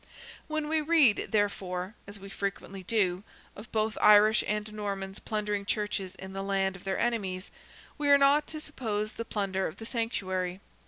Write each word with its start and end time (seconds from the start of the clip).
When 0.47 0.67
we 0.67 0.81
read, 0.81 1.27
therefore, 1.29 1.93
as 2.07 2.17
we 2.17 2.27
frequently 2.27 2.81
do, 2.81 3.23
of 3.55 3.71
both 3.71 3.99
Irish 4.01 4.43
and 4.47 4.73
Normans 4.73 5.19
plundering 5.19 5.63
churches 5.63 6.15
in 6.15 6.33
the 6.33 6.41
land 6.41 6.75
of 6.75 6.85
their 6.85 6.97
enemies, 6.97 7.51
we 7.99 8.09
are 8.09 8.17
not 8.17 8.47
to 8.47 8.59
suppose 8.59 9.13
the 9.13 9.25
plunder 9.25 9.67
of 9.67 9.77
the 9.77 9.85
sanctuary. 9.85 10.59